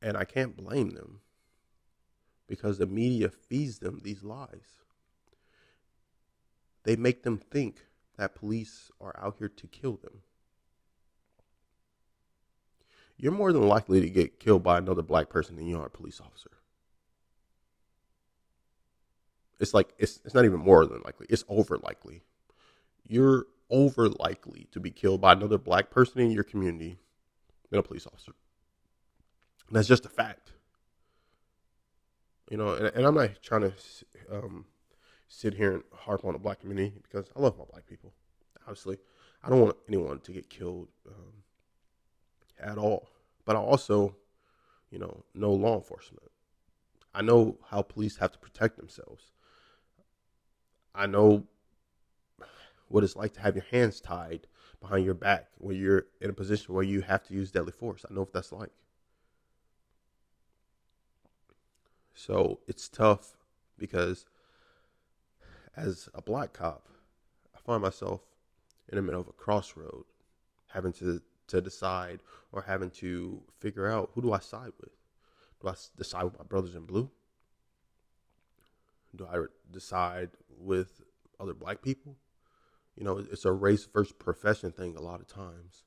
and 0.00 0.16
I 0.16 0.24
can't 0.24 0.56
blame 0.56 0.90
them 0.90 1.20
because 2.48 2.78
the 2.78 2.86
media 2.86 3.30
feeds 3.30 3.78
them 3.78 4.00
these 4.02 4.22
lies. 4.22 4.82
They 6.84 6.96
make 6.96 7.22
them 7.22 7.38
think 7.38 7.86
that 8.18 8.34
police 8.34 8.90
are 9.00 9.18
out 9.18 9.36
here 9.38 9.48
to 9.48 9.66
kill 9.68 9.96
them. 9.96 10.22
You're 13.16 13.32
more 13.32 13.52
than 13.52 13.68
likely 13.68 14.00
to 14.00 14.10
get 14.10 14.40
killed 14.40 14.64
by 14.64 14.78
another 14.78 15.02
black 15.02 15.28
person 15.28 15.56
than 15.56 15.66
you 15.66 15.78
are 15.78 15.86
a 15.86 15.90
police 15.90 16.20
officer. 16.20 16.50
It's 19.60 19.72
like 19.72 19.94
it's 19.96 20.20
it's 20.24 20.34
not 20.34 20.44
even 20.44 20.58
more 20.58 20.84
than 20.86 21.02
likely. 21.04 21.26
It's 21.30 21.44
over 21.48 21.78
likely. 21.78 22.24
You're 23.06 23.46
over 23.70 24.08
likely 24.08 24.68
to 24.72 24.80
be 24.80 24.90
killed 24.90 25.20
by 25.20 25.32
another 25.32 25.58
black 25.58 25.90
person 25.90 26.20
in 26.20 26.30
your 26.30 26.44
community 26.44 26.98
than 27.70 27.80
a 27.80 27.82
police 27.82 28.06
officer. 28.06 28.32
That's 29.70 29.88
just 29.88 30.04
a 30.04 30.10
fact. 30.10 30.52
You 32.50 32.58
know, 32.58 32.74
and, 32.74 32.86
and 32.94 33.06
I'm 33.06 33.14
not 33.14 33.30
trying 33.42 33.62
to 33.62 33.72
um, 34.30 34.66
sit 35.28 35.54
here 35.54 35.72
and 35.72 35.82
harp 35.94 36.24
on 36.24 36.34
the 36.34 36.38
black 36.38 36.60
community 36.60 36.92
because 37.02 37.30
I 37.34 37.40
love 37.40 37.56
my 37.58 37.64
black 37.64 37.86
people. 37.86 38.12
Obviously, 38.62 38.98
I 39.42 39.48
don't 39.48 39.60
want 39.60 39.76
anyone 39.88 40.20
to 40.20 40.32
get 40.32 40.50
killed 40.50 40.88
um, 41.08 41.32
at 42.60 42.76
all. 42.76 43.08
But 43.44 43.56
I 43.56 43.58
also, 43.58 44.14
you 44.90 44.98
know, 44.98 45.24
know 45.34 45.50
law 45.50 45.76
enforcement. 45.76 46.30
I 47.14 47.22
know 47.22 47.58
how 47.70 47.82
police 47.82 48.18
have 48.18 48.32
to 48.32 48.38
protect 48.38 48.76
themselves. 48.76 49.32
I 50.94 51.06
know 51.06 51.44
what 52.92 53.02
it's 53.02 53.16
like 53.16 53.32
to 53.32 53.40
have 53.40 53.56
your 53.56 53.64
hands 53.70 54.00
tied 54.00 54.46
behind 54.78 55.02
your 55.02 55.14
back 55.14 55.48
when 55.56 55.76
you're 55.76 56.04
in 56.20 56.28
a 56.28 56.34
position 56.34 56.74
where 56.74 56.84
you 56.84 57.00
have 57.00 57.24
to 57.24 57.32
use 57.32 57.50
deadly 57.50 57.72
force. 57.72 58.04
I 58.08 58.12
know 58.12 58.20
what 58.20 58.34
that's 58.34 58.52
like. 58.52 58.68
So 62.12 62.60
it's 62.68 62.90
tough 62.90 63.38
because 63.78 64.26
as 65.74 66.10
a 66.14 66.20
black 66.20 66.52
cop, 66.52 66.86
I 67.56 67.60
find 67.60 67.80
myself 67.80 68.20
in 68.90 68.96
the 68.96 69.02
middle 69.02 69.22
of 69.22 69.28
a 69.28 69.32
crossroad, 69.32 70.04
having 70.68 70.92
to 70.94 71.22
to 71.48 71.60
decide 71.62 72.20
or 72.52 72.62
having 72.62 72.90
to 72.90 73.42
figure 73.58 73.88
out 73.88 74.10
who 74.14 74.20
do 74.20 74.32
I 74.32 74.38
side 74.38 74.72
with? 74.78 74.92
Do 75.62 75.68
I 75.68 75.74
decide 75.96 76.24
with 76.24 76.38
my 76.38 76.44
brothers 76.44 76.74
in 76.74 76.84
blue? 76.84 77.10
Do 79.16 79.26
I 79.26 79.44
decide 79.70 80.30
with 80.58 81.02
other 81.40 81.54
black 81.54 81.80
people? 81.82 82.16
You 82.96 83.04
know, 83.04 83.18
it's 83.18 83.44
a 83.44 83.52
race 83.52 83.86
versus 83.86 84.12
profession 84.12 84.70
thing 84.70 84.96
a 84.96 85.00
lot 85.00 85.20
of 85.20 85.26
times. 85.26 85.84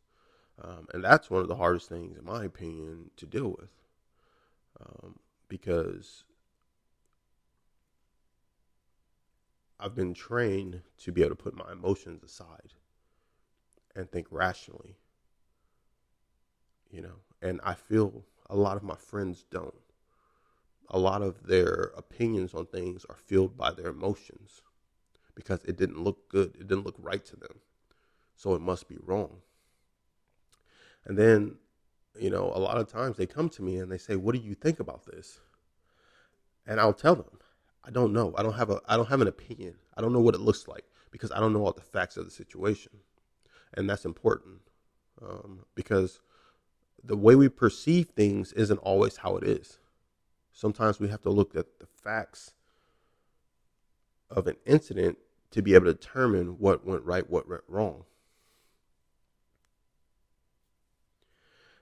Um, 0.62 0.88
and 0.94 1.04
that's 1.04 1.30
one 1.30 1.42
of 1.42 1.48
the 1.48 1.56
hardest 1.56 1.90
things, 1.90 2.18
in 2.18 2.26
my 2.26 2.46
opinion, 2.46 3.12
to 3.18 3.26
deal 3.26 3.50
with. 3.50 3.70
Um, 4.80 5.20
because 5.48 6.24
I've 9.80 9.96
been 9.96 10.14
trained 10.14 10.82
to 11.00 11.12
be 11.12 11.22
able 11.22 11.36
to 11.36 11.44
put 11.44 11.56
my 11.56 11.72
emotions 11.72 12.24
aside 12.24 12.74
and 13.96 14.10
think 14.10 14.28
rationally. 14.32 14.98
You 16.90 17.02
know, 17.02 17.20
and 17.42 17.60
I 17.64 17.74
feel 17.74 18.24
a 18.50 18.56
lot 18.56 18.78
of 18.78 18.84
my 18.84 18.96
friends 18.96 19.46
don't. 19.52 19.74
A 20.90 21.00
lot 21.00 21.22
of 21.22 21.48
their 21.48 21.92
opinions 21.98 22.54
on 22.54 22.68
things 22.68 23.06
are 23.10 23.18
fueled 23.18 23.58
by 23.58 23.72
their 23.72 23.88
emotions 23.88 24.62
because 25.36 25.64
it 25.66 25.78
didn't 25.78 26.04
look 26.04 26.30
good, 26.30 26.56
it 26.60 26.68
didn't 26.68 26.86
look 26.86 26.96
right 26.98 27.24
to 27.26 27.36
them. 27.36 27.60
So 28.36 28.54
it 28.56 28.62
must 28.62 28.88
be 28.88 28.98
wrong. 29.02 29.42
And 31.06 31.18
then, 31.18 31.56
you 32.20 32.30
know, 32.30 32.52
a 32.54 32.60
lot 32.60 32.78
of 32.78 32.88
times 32.88 33.18
they 33.18 33.28
come 33.28 33.50
to 33.50 33.62
me 33.62 33.78
and 33.78 33.92
they 33.92 33.98
say, 33.98 34.16
"What 34.16 34.34
do 34.34 34.42
you 34.42 34.56
think 34.56 34.80
about 34.80 35.06
this?" 35.06 35.40
And 36.66 36.80
I'll 36.80 36.94
tell 36.94 37.16
them, 37.16 37.40
"I 37.84 37.92
don't 37.92 38.14
know. 38.14 38.34
I 38.38 38.44
don't 38.44 38.54
have 38.54 38.70
a 38.70 38.82
I 38.88 38.98
don't 38.98 39.10
have 39.10 39.22
an 39.22 39.28
opinion. 39.28 39.76
I 39.96 40.02
don't 40.02 40.14
know 40.14 40.22
what 40.22 40.36
it 40.36 40.42
looks 40.42 40.68
like 40.68 40.86
because 41.12 41.32
I 41.32 41.40
don't 41.40 41.54
know 41.54 41.66
all 41.66 41.74
the 41.74 41.82
facts 41.82 42.18
of 42.18 42.26
the 42.26 42.32
situation." 42.32 43.00
And 43.74 43.90
that's 43.90 44.06
important 44.06 44.62
um, 45.22 45.66
because 45.76 46.22
the 47.04 47.18
way 47.18 47.36
we 47.36 47.50
perceive 47.50 48.10
things 48.10 48.52
isn't 48.54 48.78
always 48.80 49.18
how 49.18 49.38
it 49.38 49.44
is. 49.44 49.80
Sometimes 50.52 51.00
we 51.00 51.10
have 51.10 51.22
to 51.22 51.30
look 51.30 51.56
at 51.56 51.80
the 51.80 51.86
facts 51.86 52.54
of 54.30 54.48
an 54.48 54.56
incident 54.66 55.18
to 55.56 55.62
be 55.62 55.74
able 55.74 55.86
to 55.86 55.94
determine 55.94 56.60
what 56.60 56.86
went 56.86 57.06
right, 57.06 57.30
what 57.30 57.48
went 57.48 57.62
wrong. 57.70 58.04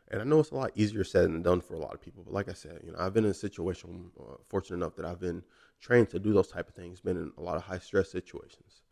And 0.10 0.22
I 0.22 0.26
know 0.26 0.40
it's 0.40 0.52
a 0.52 0.56
lot 0.56 0.70
easier 0.76 1.04
said 1.04 1.24
than 1.24 1.42
done 1.42 1.60
for 1.60 1.74
a 1.74 1.80
lot 1.80 1.96
of 1.96 2.00
people. 2.00 2.22
But 2.24 2.36
like 2.36 2.50
I 2.50 2.54
said, 2.54 2.82
you 2.86 2.92
know, 2.92 3.00
I've 3.00 3.16
been 3.16 3.26
in 3.26 3.32
a 3.32 3.34
situation, 3.34 4.12
uh, 4.20 4.36
fortunate 4.48 4.78
enough 4.78 4.96
that 4.98 5.06
I've 5.06 5.20
been 5.20 5.42
trained 5.82 6.12
to 6.12 6.20
do 6.20 6.34
those 6.34 6.50
type 6.50 6.70
of 6.70 6.76
things. 6.76 7.02
Been 7.02 7.18
in 7.18 7.32
a 7.36 7.42
lot 7.42 7.56
of 7.56 7.64
high 7.64 7.80
stress 7.80 8.12
situations. 8.12 8.84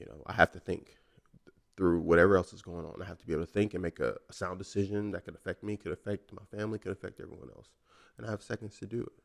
You 0.00 0.06
know, 0.06 0.20
I 0.26 0.32
have 0.32 0.50
to 0.50 0.58
think 0.58 0.96
through 1.76 2.00
whatever 2.00 2.36
else 2.36 2.52
is 2.52 2.60
going 2.60 2.84
on. 2.84 3.00
I 3.00 3.04
have 3.04 3.18
to 3.18 3.26
be 3.26 3.34
able 3.34 3.46
to 3.46 3.52
think 3.52 3.74
and 3.74 3.82
make 3.84 4.00
a, 4.00 4.16
a 4.28 4.32
sound 4.32 4.58
decision 4.58 5.12
that 5.12 5.24
could 5.24 5.36
affect 5.36 5.62
me, 5.62 5.76
could 5.76 5.92
affect 5.92 6.32
my 6.32 6.42
family, 6.58 6.80
could 6.80 6.90
affect 6.90 7.20
everyone 7.20 7.50
else, 7.54 7.68
and 8.18 8.26
I 8.26 8.30
have 8.30 8.42
seconds 8.42 8.80
to 8.80 8.86
do 8.86 9.02
it. 9.02 9.22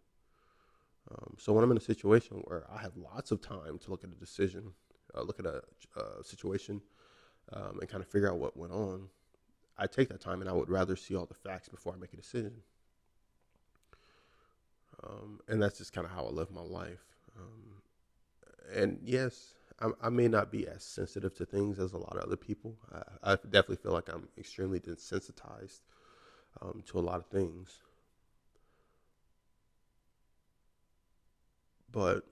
Um, 1.11 1.33
so 1.39 1.51
when 1.51 1.63
I'm 1.63 1.71
in 1.71 1.77
a 1.77 1.81
situation 1.81 2.43
where 2.45 2.67
I 2.71 2.79
have 2.79 2.95
lots 2.95 3.31
of 3.31 3.41
time 3.41 3.79
to 3.79 3.89
look 3.89 4.03
at 4.03 4.11
a 4.11 4.15
decision, 4.15 4.73
uh, 5.15 5.21
look 5.21 5.39
at 5.39 5.45
a, 5.45 5.61
a 5.99 6.23
situation, 6.23 6.81
um, 7.53 7.79
and 7.79 7.89
kind 7.89 8.03
of 8.03 8.09
figure 8.09 8.29
out 8.29 8.37
what 8.37 8.55
went 8.55 8.73
on, 8.73 9.07
I 9.77 9.87
take 9.87 10.09
that 10.09 10.21
time 10.21 10.41
and 10.41 10.49
I 10.49 10.53
would 10.53 10.69
rather 10.69 10.95
see 10.95 11.15
all 11.15 11.25
the 11.25 11.33
facts 11.33 11.69
before 11.69 11.93
I 11.93 11.97
make 11.97 12.13
a 12.13 12.17
decision. 12.17 12.53
Um, 15.03 15.39
and 15.47 15.61
that's 15.61 15.77
just 15.77 15.93
kind 15.93 16.05
of 16.05 16.11
how 16.11 16.25
I 16.25 16.29
live 16.29 16.51
my 16.51 16.61
life. 16.61 17.05
Um, 17.37 17.81
and 18.75 18.99
yes, 19.01 19.53
I, 19.79 19.89
I, 20.01 20.09
may 20.09 20.27
not 20.27 20.51
be 20.51 20.67
as 20.67 20.83
sensitive 20.83 21.33
to 21.37 21.45
things 21.45 21.79
as 21.79 21.93
a 21.93 21.97
lot 21.97 22.17
of 22.17 22.23
other 22.23 22.35
people. 22.35 22.75
I, 23.23 23.31
I 23.31 23.35
definitely 23.35 23.77
feel 23.77 23.93
like 23.93 24.09
I'm 24.09 24.27
extremely 24.37 24.81
desensitized 24.81 25.79
um, 26.61 26.83
to 26.87 26.99
a 26.99 27.01
lot 27.01 27.19
of 27.19 27.27
things. 27.27 27.79
But 31.91 32.25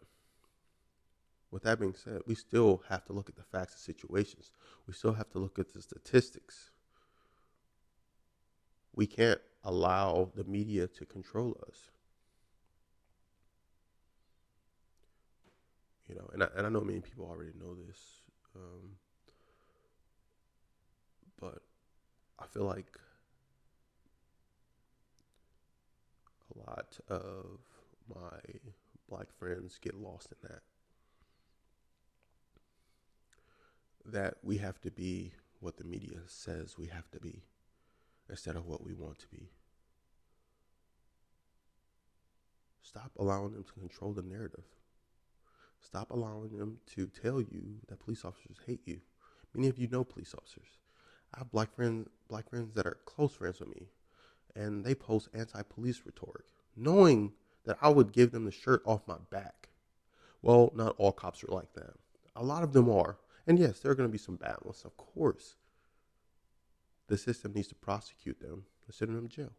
with 1.51 1.63
that 1.63 1.79
being 1.79 1.95
said, 1.95 2.21
we 2.27 2.35
still 2.35 2.83
have 2.89 3.05
to 3.05 3.13
look 3.13 3.29
at 3.29 3.35
the 3.35 3.43
facts 3.43 3.73
of 3.73 3.79
situations. 3.79 4.51
We 4.85 4.93
still 4.93 5.13
have 5.13 5.29
to 5.31 5.39
look 5.39 5.59
at 5.59 5.73
the 5.73 5.81
statistics 5.81 6.71
we 8.97 9.05
can't 9.05 9.39
allow 9.63 10.31
the 10.35 10.43
media 10.43 10.87
to 10.87 11.05
control 11.05 11.55
us. 11.69 11.91
You 16.09 16.15
know, 16.15 16.29
and 16.33 16.43
I, 16.43 16.47
and 16.57 16.65
I 16.65 16.69
know 16.69 16.81
many 16.81 16.99
people 16.99 17.25
already 17.25 17.51
know 17.59 17.75
this, 17.75 17.99
um, 18.55 18.95
but 21.39 21.61
I 22.39 22.47
feel 22.47 22.63
like 22.63 22.97
a 26.55 26.69
lot 26.69 26.97
of 27.09 27.59
my 28.09 28.39
black 29.09 29.27
friends 29.37 29.77
get 29.79 29.95
lost 29.95 30.31
in 30.31 30.49
that. 30.49 30.61
That 34.07 34.35
we 34.41 34.57
have 34.57 34.79
to 34.81 34.91
be 34.91 35.33
what 35.59 35.77
the 35.77 35.83
media 35.83 36.19
says 36.27 36.77
we 36.77 36.87
have 36.87 37.11
to 37.11 37.19
be 37.19 37.43
instead 38.29 38.55
of 38.55 38.65
what 38.65 38.83
we 38.83 38.93
want 38.93 39.19
to 39.19 39.27
be. 39.27 39.49
Stop 42.81 43.11
allowing 43.19 43.51
them 43.51 43.65
to 43.65 43.73
control 43.73 44.13
the 44.13 44.21
narrative. 44.21 44.63
Stop 45.81 46.09
allowing 46.11 46.57
them 46.57 46.77
to 46.95 47.07
tell 47.07 47.41
you 47.41 47.79
that 47.87 47.99
police 47.99 48.23
officers 48.23 48.57
hate 48.65 48.81
you. 48.85 49.01
Many 49.53 49.67
of 49.67 49.77
you 49.77 49.87
know 49.87 50.03
police 50.03 50.33
officers. 50.33 50.77
I 51.33 51.39
have 51.39 51.51
black 51.51 51.75
friends, 51.75 52.07
black 52.29 52.49
friends 52.49 52.73
that 52.75 52.85
are 52.85 52.97
close 53.05 53.33
friends 53.33 53.59
with 53.59 53.69
me, 53.69 53.87
and 54.55 54.85
they 54.85 54.95
post 54.95 55.29
anti-police 55.33 56.01
rhetoric, 56.05 56.45
knowing 56.75 57.33
that 57.65 57.77
I 57.81 57.89
would 57.89 58.13
give 58.13 58.31
them 58.31 58.45
the 58.45 58.51
shirt 58.51 58.81
off 58.85 59.01
my 59.07 59.17
back. 59.29 59.69
Well, 60.41 60.71
not 60.73 60.95
all 60.97 61.11
cops 61.11 61.43
are 61.43 61.53
like 61.53 61.73
that. 61.73 61.93
A 62.35 62.43
lot 62.43 62.63
of 62.63 62.71
them 62.71 62.89
are, 62.89 63.17
and 63.47 63.57
yes, 63.57 63.79
there 63.79 63.91
are 63.91 63.95
going 63.95 64.09
to 64.09 64.11
be 64.11 64.17
some 64.17 64.35
bad 64.35 64.57
ones, 64.63 64.83
of 64.85 64.95
course 64.97 65.55
the 67.07 67.17
system 67.17 67.53
needs 67.53 67.67
to 67.69 67.75
prosecute 67.75 68.39
them 68.39 68.63
and 68.85 68.93
send 68.93 69.15
them 69.15 69.27
to 69.27 69.35
jail. 69.35 69.53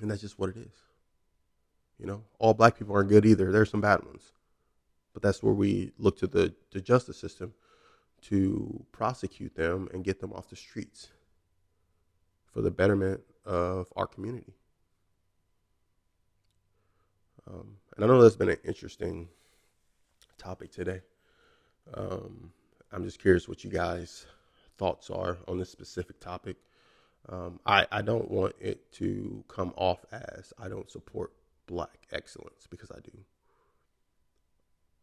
And 0.00 0.10
that's 0.10 0.20
just 0.20 0.38
what 0.38 0.50
it 0.50 0.56
is. 0.56 0.72
You 1.98 2.06
know, 2.06 2.22
all 2.38 2.54
black 2.54 2.78
people 2.78 2.94
aren't 2.94 3.08
good 3.08 3.26
either. 3.26 3.50
There's 3.50 3.70
some 3.70 3.80
bad 3.80 4.04
ones. 4.04 4.32
But 5.12 5.22
that's 5.22 5.42
where 5.42 5.54
we 5.54 5.92
look 5.98 6.18
to 6.18 6.26
the, 6.26 6.54
the 6.70 6.80
justice 6.80 7.18
system 7.18 7.54
to 8.22 8.84
prosecute 8.92 9.56
them 9.56 9.88
and 9.92 10.04
get 10.04 10.20
them 10.20 10.32
off 10.32 10.48
the 10.48 10.56
streets 10.56 11.08
for 12.52 12.60
the 12.60 12.70
betterment 12.70 13.20
of 13.44 13.92
our 13.96 14.06
community. 14.06 14.54
Um, 17.48 17.76
and 17.96 18.04
I 18.04 18.08
know 18.08 18.20
that's 18.20 18.36
been 18.36 18.50
an 18.50 18.58
interesting 18.64 19.28
topic 20.36 20.70
today. 20.70 21.00
Um, 21.94 22.52
I'm 22.92 23.04
just 23.04 23.20
curious 23.20 23.48
what 23.48 23.64
you 23.64 23.70
guys 23.70 24.26
thoughts 24.76 25.10
are 25.10 25.38
on 25.46 25.58
this 25.58 25.70
specific 25.70 26.20
topic. 26.20 26.56
Um, 27.28 27.60
I, 27.66 27.86
I 27.90 28.02
don't 28.02 28.30
want 28.30 28.54
it 28.60 28.90
to 28.92 29.44
come 29.48 29.74
off 29.76 30.04
as 30.12 30.52
I 30.58 30.68
don't 30.68 30.90
support 30.90 31.32
black 31.66 32.06
excellence 32.12 32.66
because 32.70 32.90
I 32.90 33.00
do. 33.00 33.12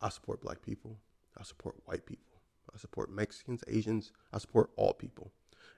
I 0.02 0.10
support 0.10 0.41
black 0.41 0.62
people. 0.62 0.98
I 1.38 1.43
support 1.43 1.76
white 1.86 2.06
people. 2.06 2.26
I 2.74 2.78
support 2.78 3.12
Mexicans, 3.12 3.63
Asians. 3.67 4.12
I 4.34 4.38
support 4.38 4.71
all 4.76 4.93
people. 4.93 5.32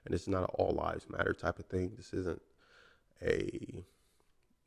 And 0.04 0.14
it's 0.14 0.28
not 0.28 0.42
an 0.42 0.48
all 0.54 0.72
lives 0.72 1.06
matter 1.08 1.32
type 1.32 1.58
of 1.58 1.66
thing. 1.66 1.92
This 1.96 2.12
isn't 2.12 2.40
a 3.22 3.84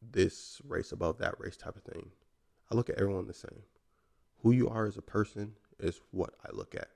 this 0.01 0.61
race 0.67 0.91
above 0.91 1.19
that 1.19 1.35
race 1.39 1.57
type 1.57 1.75
of 1.75 1.83
thing. 1.83 2.09
I 2.71 2.75
look 2.75 2.89
at 2.89 2.97
everyone 2.97 3.27
the 3.27 3.33
same. 3.33 3.63
Who 4.43 4.51
you 4.51 4.69
are 4.69 4.85
as 4.85 4.97
a 4.97 5.01
person 5.01 5.53
is 5.81 5.99
what 6.11 6.33
I 6.45 6.49
look 6.53 6.75
at. 6.75 6.89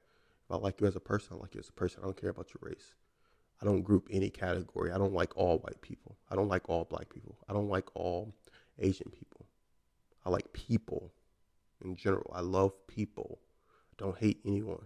If 0.46 0.52
I 0.52 0.58
like 0.58 0.80
you 0.80 0.88
as 0.88 0.96
a 0.96 1.00
person, 1.00 1.38
I 1.38 1.42
like 1.42 1.56
you 1.56 1.60
as 1.60 1.70
a 1.70 1.74
person. 1.74 2.00
I 2.02 2.06
don't 2.06 2.20
care 2.20 2.30
about 2.30 2.50
your 2.54 2.70
race. 2.70 2.94
I 3.62 3.66
don't 3.66 3.82
group 3.82 4.08
any 4.12 4.30
category. 4.30 4.92
I 4.92 4.98
don't 4.98 5.14
like 5.14 5.36
all 5.38 5.60
white 5.60 5.82
people. 5.82 6.18
I 6.30 6.36
don't 6.36 6.50
like 6.50 6.70
all 6.70 6.86
black 6.86 7.10
people. 7.14 7.38
I 7.50 7.54
don't 7.54 7.70
like 7.70 7.90
all 7.96 8.34
Asian 8.80 9.10
people. 9.12 9.48
I 10.26 10.30
like 10.30 10.52
people 10.54 11.14
in 11.84 11.96
general. 11.96 12.32
I 12.36 12.42
love 12.42 12.74
people. 12.88 13.40
I 13.92 14.04
don't 14.04 14.18
hate 14.18 14.40
anyone. 14.46 14.86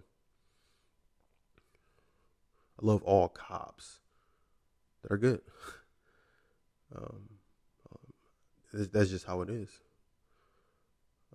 I 2.82 2.86
love 2.86 3.04
all 3.04 3.28
cops 3.28 4.00
that 5.02 5.12
are 5.12 5.18
good. 5.18 5.42
Um, 6.96 7.30
um, 7.92 8.88
that's 8.92 9.12
just 9.12 9.28
how 9.28 9.42
it 9.42 9.50
is. 9.52 9.70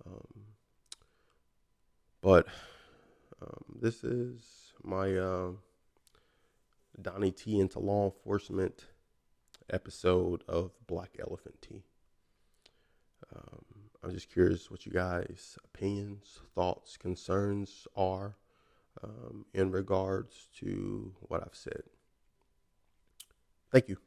Um, 0.05 0.54
but 2.25 2.47
um, 3.39 3.77
this 3.79 4.03
is 4.03 4.73
my 4.83 5.15
uh, 5.15 5.51
Donnie 6.99 7.29
T 7.29 7.59
into 7.59 7.77
law 7.77 8.05
enforcement 8.05 8.85
episode 9.69 10.43
of 10.47 10.71
Black 10.87 11.17
Elephant 11.19 11.61
Tea. 11.61 11.83
Um, 13.31 13.63
I'm 14.03 14.11
just 14.11 14.31
curious 14.31 14.71
what 14.71 14.87
you 14.87 14.91
guys' 14.91 15.59
opinions, 15.65 16.39
thoughts, 16.55 16.97
concerns 16.97 17.87
are 17.95 18.37
um, 19.03 19.45
in 19.53 19.69
regards 19.69 20.47
to 20.61 21.13
what 21.19 21.43
I've 21.43 21.53
said. 21.53 21.83
Thank 23.71 23.87
you. 23.87 23.97